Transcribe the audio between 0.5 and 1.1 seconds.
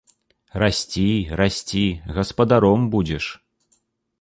Расці,